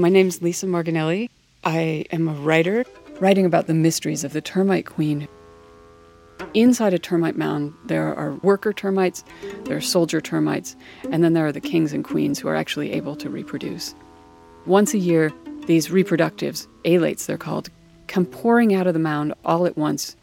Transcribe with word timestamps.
My 0.00 0.08
name's 0.08 0.40
Lisa 0.40 0.64
Margonelli. 0.64 1.28
I 1.62 2.06
am 2.10 2.26
a 2.26 2.32
writer 2.32 2.86
writing 3.20 3.44
about 3.44 3.66
the 3.66 3.74
mysteries 3.74 4.24
of 4.24 4.32
the 4.32 4.40
termite 4.40 4.86
queen. 4.86 5.28
Inside 6.54 6.94
a 6.94 6.98
termite 6.98 7.36
mound, 7.36 7.74
there 7.84 8.14
are 8.14 8.32
worker 8.36 8.72
termites, 8.72 9.22
there 9.64 9.76
are 9.76 9.82
soldier 9.82 10.22
termites, 10.22 10.74
and 11.10 11.22
then 11.22 11.34
there 11.34 11.44
are 11.44 11.52
the 11.52 11.60
kings 11.60 11.92
and 11.92 12.02
queens 12.02 12.38
who 12.38 12.48
are 12.48 12.56
actually 12.56 12.92
able 12.92 13.14
to 13.16 13.28
reproduce. 13.28 13.94
Once 14.64 14.94
a 14.94 14.98
year, 14.98 15.34
these 15.66 15.88
reproductives, 15.88 16.66
alates 16.86 17.26
they're 17.26 17.36
called, 17.36 17.68
come 18.06 18.24
pouring 18.24 18.72
out 18.72 18.86
of 18.86 18.94
the 18.94 19.00
mound 19.00 19.34
all 19.44 19.66
at 19.66 19.76
once, 19.76 20.16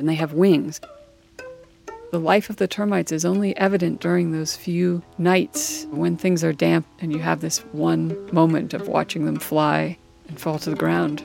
and 0.00 0.08
they 0.08 0.16
have 0.16 0.32
wings. 0.32 0.80
The 2.10 2.18
life 2.18 2.50
of 2.50 2.56
the 2.56 2.66
termites 2.66 3.12
is 3.12 3.24
only 3.24 3.56
evident 3.56 4.00
during 4.00 4.32
those 4.32 4.56
few 4.56 5.00
nights 5.16 5.86
when 5.90 6.16
things 6.16 6.42
are 6.42 6.52
damp 6.52 6.84
and 6.98 7.12
you 7.12 7.20
have 7.20 7.40
this 7.40 7.58
one 7.70 8.16
moment 8.32 8.74
of 8.74 8.88
watching 8.88 9.26
them 9.26 9.36
fly 9.36 9.96
and 10.26 10.40
fall 10.40 10.58
to 10.58 10.70
the 10.70 10.76
ground. 10.76 11.22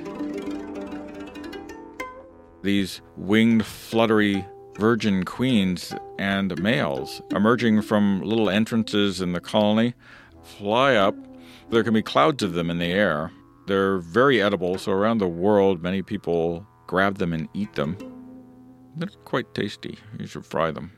These 2.62 3.02
winged, 3.18 3.66
fluttery 3.66 4.46
virgin 4.78 5.26
queens 5.26 5.92
and 6.20 6.62
males 6.62 7.20
emerging 7.32 7.82
from 7.82 8.22
little 8.22 8.50
entrances 8.50 9.22
in 9.22 9.32
the 9.32 9.42
colony 9.42 9.96
fly 10.44 10.96
up. 10.96 11.16
There 11.72 11.84
can 11.84 11.96
be 11.96 12.04
clouds 12.04 12.44
of 12.44 12.54
them 12.54 12.70
in 12.70 12.78
the 12.78 12.92
air. 12.92 13.32
They're 13.66 13.98
very 13.98 14.40
edible, 14.40 14.78
so 14.78 14.92
around 14.92 15.18
the 15.18 15.28
world, 15.28 15.82
many 15.82 16.04
people 16.04 16.68
grab 16.86 17.18
them 17.18 17.34
and 17.34 17.50
eat 17.56 17.74
them. 17.74 18.15
They're 18.98 19.10
quite 19.26 19.54
tasty. 19.54 19.98
You 20.20 20.28
should 20.28 20.46
fry 20.46 20.72
them. 20.72 20.92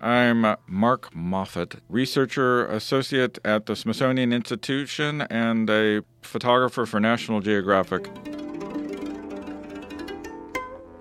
I'm 0.00 0.56
Mark 0.66 1.14
Moffett, 1.14 1.78
researcher 1.88 2.66
associate 2.66 3.38
at 3.44 3.66
the 3.66 3.76
Smithsonian 3.76 4.32
Institution 4.32 5.20
and 5.22 5.70
a 5.70 6.02
photographer 6.22 6.86
for 6.86 6.98
National 6.98 7.40
Geographic. 7.40 8.08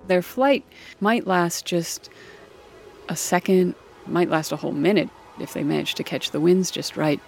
Their 0.07 0.21
flight 0.21 0.65
might 0.99 1.25
last 1.25 1.65
just 1.65 2.09
a 3.09 3.15
second, 3.15 3.73
might 4.05 4.29
last 4.29 4.51
a 4.51 4.57
whole 4.57 4.73
minute 4.73 5.09
if 5.39 5.53
they 5.53 5.63
manage 5.63 5.95
to 5.95 6.03
catch 6.03 6.31
the 6.31 6.39
winds 6.39 6.69
just 6.69 6.97
right. 6.97 7.19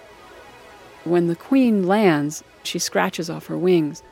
When 1.05 1.27
the 1.27 1.35
queen 1.35 1.87
lands, 1.87 2.43
she 2.63 2.77
scratches 2.77 3.29
off 3.29 3.47
her 3.47 3.57
wings. 3.57 4.03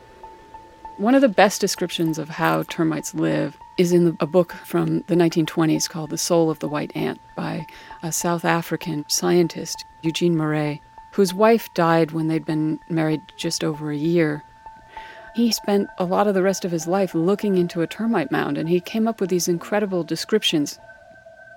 One 0.97 1.15
of 1.15 1.21
the 1.21 1.29
best 1.29 1.61
descriptions 1.61 2.17
of 2.17 2.29
how 2.29 2.63
termites 2.63 3.13
live 3.13 3.55
is 3.81 3.91
in 3.91 4.15
a 4.19 4.27
book 4.27 4.53
from 4.63 4.99
the 5.07 5.15
1920s 5.15 5.89
called 5.89 6.11
The 6.11 6.17
Soul 6.17 6.51
of 6.51 6.59
the 6.59 6.67
White 6.67 6.95
Ant 6.95 7.19
by 7.35 7.65
a 8.03 8.11
South 8.11 8.45
African 8.45 9.03
scientist, 9.07 9.83
Eugene 10.03 10.37
Marais, 10.37 10.79
whose 11.13 11.33
wife 11.33 11.67
died 11.73 12.11
when 12.11 12.27
they'd 12.27 12.45
been 12.45 12.79
married 12.89 13.21
just 13.39 13.63
over 13.63 13.89
a 13.89 13.97
year. 13.97 14.43
He 15.33 15.51
spent 15.51 15.87
a 15.97 16.05
lot 16.05 16.27
of 16.27 16.35
the 16.35 16.43
rest 16.43 16.63
of 16.63 16.71
his 16.71 16.85
life 16.85 17.15
looking 17.15 17.57
into 17.57 17.81
a 17.81 17.87
termite 17.87 18.31
mound, 18.31 18.59
and 18.59 18.69
he 18.69 18.79
came 18.79 19.07
up 19.07 19.19
with 19.19 19.31
these 19.31 19.47
incredible 19.47 20.03
descriptions. 20.03 20.77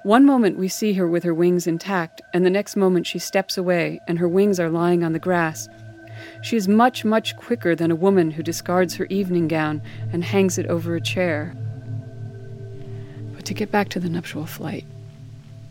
One 0.02 0.24
moment 0.24 0.56
we 0.58 0.68
see 0.68 0.94
her 0.94 1.06
with 1.06 1.24
her 1.24 1.34
wings 1.34 1.66
intact, 1.66 2.22
and 2.32 2.46
the 2.46 2.48
next 2.48 2.74
moment 2.74 3.06
she 3.06 3.18
steps 3.18 3.58
away 3.58 4.00
and 4.08 4.18
her 4.18 4.28
wings 4.28 4.58
are 4.58 4.70
lying 4.70 5.04
on 5.04 5.12
the 5.12 5.18
grass. 5.18 5.68
She 6.40 6.56
is 6.56 6.68
much, 6.68 7.04
much 7.04 7.36
quicker 7.36 7.76
than 7.76 7.90
a 7.90 7.96
woman 7.96 8.30
who 8.30 8.42
discards 8.42 8.94
her 8.94 9.04
evening 9.10 9.46
gown 9.46 9.82
and 10.10 10.24
hangs 10.24 10.56
it 10.56 10.66
over 10.68 10.96
a 10.96 11.02
chair 11.02 11.54
to 13.44 13.54
get 13.54 13.70
back 13.70 13.88
to 13.90 14.00
the 14.00 14.08
nuptial 14.08 14.46
flight, 14.46 14.84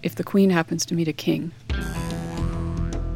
if 0.04 0.16
the 0.16 0.24
queen 0.24 0.50
happens 0.50 0.86
to 0.86 0.96
meet 0.96 1.08
a 1.08 1.14
king, 1.14 1.52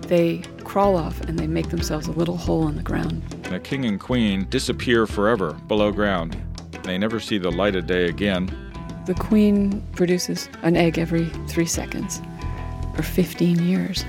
they 0.07 0.41
crawl 0.63 0.95
off 0.95 1.19
and 1.21 1.37
they 1.37 1.47
make 1.47 1.69
themselves 1.69 2.07
a 2.07 2.11
little 2.11 2.37
hole 2.37 2.67
in 2.67 2.75
the 2.75 2.83
ground. 2.83 3.21
The 3.43 3.59
king 3.59 3.85
and 3.85 3.99
queen 3.99 4.47
disappear 4.49 5.05
forever 5.05 5.53
below 5.67 5.91
ground. 5.91 6.37
They 6.83 6.97
never 6.97 7.19
see 7.19 7.37
the 7.37 7.51
light 7.51 7.75
of 7.75 7.87
day 7.87 8.07
again. 8.07 8.45
The 9.05 9.13
queen 9.13 9.85
produces 9.93 10.49
an 10.63 10.75
egg 10.75 10.97
every 10.97 11.25
three 11.47 11.65
seconds 11.65 12.21
for 12.95 13.03
15 13.03 13.63
years. 13.63 14.03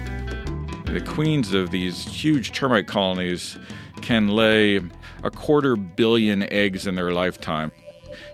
The 0.87 1.03
queens 1.06 1.53
of 1.53 1.70
these 1.70 2.04
huge 2.04 2.53
termite 2.53 2.87
colonies 2.87 3.58
can 4.00 4.28
lay 4.28 4.81
a 5.22 5.31
quarter 5.31 5.76
billion 5.76 6.44
eggs 6.53 6.87
in 6.87 6.94
their 6.94 7.12
lifetime. 7.12 7.72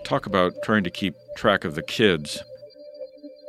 Talk 0.03 0.25
about 0.25 0.53
trying 0.63 0.83
to 0.83 0.89
keep 0.89 1.15
track 1.35 1.63
of 1.65 1.75
the 1.75 1.83
kids. 1.83 2.43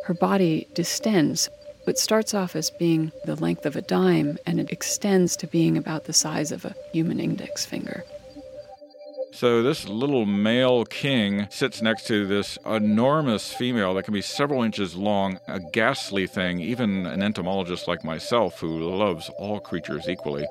Her 0.04 0.14
body 0.14 0.68
distends. 0.74 1.48
It 1.86 1.98
starts 1.98 2.34
off 2.34 2.56
as 2.56 2.70
being 2.70 3.12
the 3.24 3.36
length 3.36 3.64
of 3.64 3.76
a 3.76 3.82
dime 3.82 4.38
and 4.44 4.60
it 4.60 4.70
extends 4.70 5.36
to 5.36 5.46
being 5.46 5.76
about 5.76 6.04
the 6.04 6.12
size 6.12 6.52
of 6.52 6.64
a 6.64 6.74
human 6.92 7.20
index 7.20 7.64
finger. 7.64 8.04
So, 9.32 9.62
this 9.62 9.86
little 9.86 10.24
male 10.24 10.86
king 10.86 11.46
sits 11.50 11.82
next 11.82 12.06
to 12.06 12.26
this 12.26 12.56
enormous 12.64 13.52
female 13.52 13.92
that 13.94 14.04
can 14.04 14.14
be 14.14 14.22
several 14.22 14.62
inches 14.62 14.96
long, 14.96 15.40
a 15.46 15.60
ghastly 15.60 16.26
thing. 16.26 16.60
Even 16.60 17.04
an 17.04 17.22
entomologist 17.22 17.86
like 17.86 18.02
myself, 18.02 18.60
who 18.60 18.78
loves 18.78 19.28
all 19.36 19.60
creatures 19.60 20.08
equally, 20.08 20.46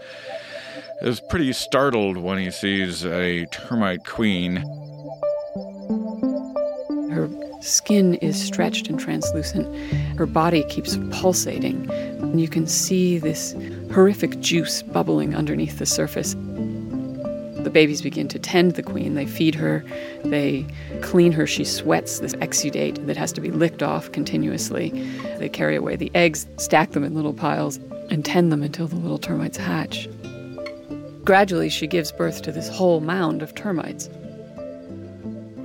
is 1.02 1.20
pretty 1.20 1.52
startled 1.52 2.18
when 2.18 2.38
he 2.38 2.52
sees 2.52 3.04
a 3.06 3.46
termite 3.48 4.06
queen 4.06 4.64
skin 7.62 8.16
is 8.16 8.42
stretched 8.42 8.90
and 8.90 9.00
translucent. 9.00 9.74
Her 10.18 10.26
body 10.26 10.64
keeps 10.70 10.98
pulsating. 11.12 11.90
And 11.92 12.40
you 12.40 12.48
can 12.48 12.68
see 12.68 13.18
this 13.18 13.56
horrific 13.94 14.40
juice 14.40 14.82
bubbling 14.84 15.36
underneath 15.36 15.80
the 15.80 15.86
surface. 15.86 16.36
The 17.66 17.72
babies 17.72 18.02
begin 18.02 18.28
to 18.28 18.38
tend 18.38 18.74
the 18.74 18.84
queen. 18.84 19.16
They 19.16 19.26
feed 19.26 19.56
her, 19.56 19.84
they 20.24 20.68
clean 21.02 21.32
her. 21.32 21.48
She 21.48 21.64
sweats 21.64 22.20
this 22.20 22.36
exudate 22.36 23.04
that 23.08 23.18
has 23.18 23.32
to 23.34 23.42
be 23.42 23.50
licked 23.50 23.82
off 23.82 24.12
continuously. 24.12 24.92
They 25.40 25.50
carry 25.50 25.76
away 25.76 25.96
the 25.96 26.12
eggs, 26.14 26.48
stack 26.58 26.92
them 26.92 27.04
in 27.04 27.16
little 27.16 27.34
piles, 27.34 27.80
and 28.12 28.24
tend 28.24 28.52
them 28.52 28.62
until 28.62 28.88
the 28.88 28.98
little 28.98 29.18
termites 29.18 29.58
hatch. 29.58 30.08
Gradually, 31.24 31.70
she 31.70 31.88
gives 31.88 32.12
birth 32.12 32.44
to 32.44 32.52
this 32.52 32.70
whole 32.70 33.00
mound 33.00 33.42
of 33.42 33.56
termites. 33.56 34.10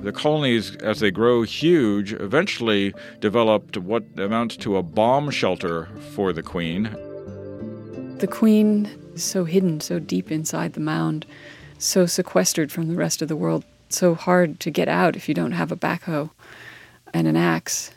The 0.01 0.11
colonies, 0.11 0.75
as 0.77 0.99
they 0.99 1.11
grow 1.11 1.43
huge, 1.43 2.11
eventually 2.13 2.91
developed 3.19 3.77
what 3.77 4.03
amounts 4.17 4.57
to 4.57 4.77
a 4.77 4.83
bomb 4.83 5.29
shelter 5.29 5.89
for 6.15 6.33
the 6.33 6.41
queen. 6.41 6.83
The 8.17 8.27
queen 8.27 8.89
is 9.13 9.23
so 9.23 9.45
hidden, 9.45 9.79
so 9.79 9.99
deep 9.99 10.31
inside 10.31 10.73
the 10.73 10.79
mound, 10.79 11.27
so 11.77 12.07
sequestered 12.07 12.71
from 12.71 12.87
the 12.87 12.95
rest 12.95 13.21
of 13.21 13.27
the 13.27 13.35
world, 13.35 13.63
so 13.89 14.15
hard 14.15 14.59
to 14.61 14.71
get 14.71 14.87
out 14.87 15.15
if 15.15 15.29
you 15.29 15.35
don't 15.35 15.51
have 15.51 15.71
a 15.71 15.77
backhoe 15.77 16.31
and 17.13 17.27
an 17.27 17.35
axe. 17.35 17.91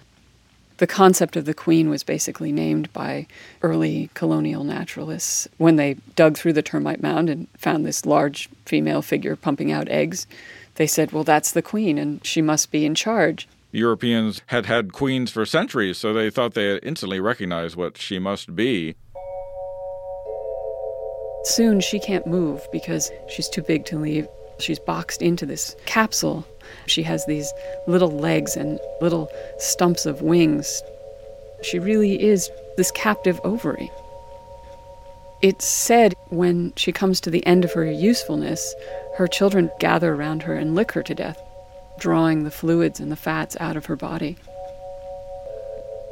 The 0.76 0.86
concept 0.86 1.36
of 1.36 1.46
the 1.46 1.54
queen 1.54 1.88
was 1.88 2.02
basically 2.02 2.52
named 2.52 2.92
by 2.92 3.28
early 3.62 4.10
colonial 4.12 4.64
naturalists 4.64 5.48
when 5.56 5.76
they 5.76 5.94
dug 6.16 6.36
through 6.36 6.52
the 6.52 6.62
termite 6.62 7.00
mound 7.00 7.30
and 7.30 7.46
found 7.56 7.86
this 7.86 8.04
large 8.04 8.50
female 8.66 9.00
figure 9.00 9.36
pumping 9.36 9.72
out 9.72 9.88
eggs 9.88 10.26
they 10.76 10.86
said, 10.86 11.12
well, 11.12 11.24
that's 11.24 11.52
the 11.52 11.62
queen 11.62 11.98
and 11.98 12.24
she 12.24 12.42
must 12.42 12.70
be 12.70 12.84
in 12.84 12.94
charge. 12.94 13.48
Europeans 13.72 14.40
had 14.46 14.66
had 14.66 14.92
queens 14.92 15.32
for 15.32 15.44
centuries, 15.44 15.98
so 15.98 16.12
they 16.12 16.30
thought 16.30 16.54
they 16.54 16.68
had 16.68 16.80
instantly 16.84 17.18
recognized 17.18 17.74
what 17.74 17.98
she 17.98 18.20
must 18.20 18.54
be. 18.54 18.94
Soon 21.42 21.80
she 21.80 21.98
can't 21.98 22.26
move 22.26 22.66
because 22.70 23.10
she's 23.28 23.48
too 23.48 23.62
big 23.62 23.84
to 23.86 23.98
leave. 23.98 24.28
She's 24.60 24.78
boxed 24.78 25.20
into 25.20 25.44
this 25.44 25.74
capsule. 25.86 26.46
She 26.86 27.02
has 27.02 27.26
these 27.26 27.52
little 27.86 28.12
legs 28.12 28.56
and 28.56 28.78
little 29.00 29.28
stumps 29.58 30.06
of 30.06 30.22
wings. 30.22 30.82
She 31.62 31.78
really 31.78 32.22
is 32.22 32.48
this 32.76 32.92
captive 32.92 33.40
ovary. 33.42 33.90
It's 35.44 35.66
said 35.66 36.14
when 36.30 36.72
she 36.74 36.90
comes 36.90 37.20
to 37.20 37.30
the 37.30 37.46
end 37.46 37.66
of 37.66 37.74
her 37.74 37.84
usefulness, 37.84 38.74
her 39.18 39.26
children 39.26 39.70
gather 39.78 40.14
around 40.14 40.44
her 40.44 40.54
and 40.54 40.74
lick 40.74 40.92
her 40.92 41.02
to 41.02 41.14
death, 41.14 41.38
drawing 41.98 42.44
the 42.44 42.50
fluids 42.50 42.98
and 42.98 43.12
the 43.12 43.16
fats 43.16 43.54
out 43.60 43.76
of 43.76 43.84
her 43.84 43.94
body. 43.94 44.38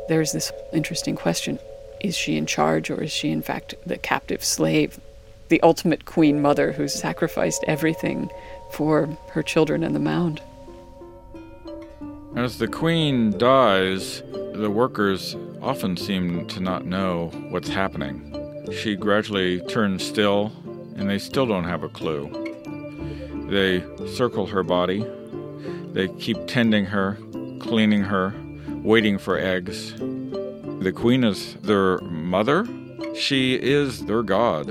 There's 0.06 0.32
this 0.32 0.52
interesting 0.74 1.16
question 1.16 1.58
is 2.02 2.14
she 2.14 2.36
in 2.36 2.44
charge, 2.44 2.90
or 2.90 3.04
is 3.04 3.10
she, 3.10 3.30
in 3.30 3.40
fact, 3.40 3.74
the 3.86 3.96
captive 3.96 4.44
slave, 4.44 5.00
the 5.48 5.62
ultimate 5.62 6.04
queen 6.04 6.42
mother 6.42 6.72
who 6.72 6.86
sacrificed 6.86 7.64
everything 7.66 8.28
for 8.72 9.16
her 9.30 9.42
children 9.42 9.82
and 9.82 9.94
the 9.94 9.98
mound? 9.98 10.42
As 12.36 12.58
the 12.58 12.68
queen 12.68 13.38
dies, 13.38 14.22
the 14.52 14.70
workers 14.70 15.36
often 15.62 15.96
seem 15.96 16.46
to 16.48 16.60
not 16.60 16.84
know 16.84 17.30
what's 17.48 17.70
happening. 17.70 18.41
She 18.74 18.96
gradually 18.96 19.60
turns 19.60 20.02
still, 20.02 20.52
and 20.96 21.08
they 21.08 21.18
still 21.18 21.46
don't 21.46 21.64
have 21.64 21.82
a 21.82 21.88
clue. 21.88 22.30
They 23.48 23.84
circle 24.06 24.46
her 24.46 24.62
body. 24.62 25.06
They 25.92 26.08
keep 26.08 26.38
tending 26.46 26.86
her, 26.86 27.18
cleaning 27.60 28.02
her, 28.02 28.34
waiting 28.82 29.18
for 29.18 29.38
eggs. 29.38 29.94
The 29.98 30.92
queen 30.94 31.22
is 31.22 31.54
their 31.62 31.98
mother. 31.98 32.66
She 33.14 33.54
is 33.54 34.06
their 34.06 34.22
god. 34.22 34.66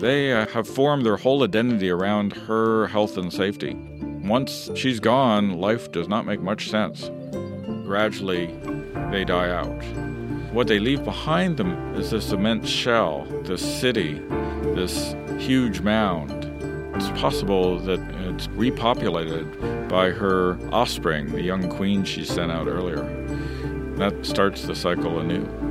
They 0.00 0.32
uh, 0.32 0.46
have 0.48 0.68
formed 0.68 1.04
their 1.04 1.16
whole 1.16 1.42
identity 1.42 1.90
around 1.90 2.32
her 2.32 2.86
health 2.86 3.16
and 3.16 3.32
safety. 3.32 3.74
Once 4.22 4.70
she's 4.74 5.00
gone, 5.00 5.58
life 5.58 5.90
does 5.92 6.08
not 6.08 6.26
make 6.26 6.40
much 6.40 6.70
sense. 6.70 7.10
Gradually, 7.84 8.46
they 9.10 9.24
die 9.24 9.50
out. 9.50 10.09
What 10.52 10.66
they 10.66 10.80
leave 10.80 11.04
behind 11.04 11.56
them 11.58 11.94
is 11.94 12.10
this 12.10 12.32
immense 12.32 12.68
shell, 12.68 13.24
this 13.44 13.62
city, 13.62 14.20
this 14.74 15.14
huge 15.38 15.80
mound. 15.80 16.44
It's 16.96 17.08
possible 17.20 17.78
that 17.78 18.00
it's 18.26 18.48
repopulated 18.48 19.88
by 19.88 20.10
her 20.10 20.58
offspring, 20.72 21.30
the 21.30 21.42
young 21.42 21.68
queen 21.68 22.02
she 22.02 22.24
sent 22.24 22.50
out 22.50 22.66
earlier. 22.66 23.04
That 23.94 24.26
starts 24.26 24.62
the 24.62 24.74
cycle 24.74 25.20
anew. 25.20 25.69